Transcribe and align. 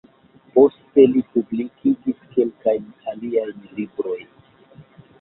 Poste 0.53 1.05
li 1.11 1.21
publikigis 1.35 2.25
kelkajn 2.33 2.91
aliajn 3.15 3.65
librojn. 3.79 4.85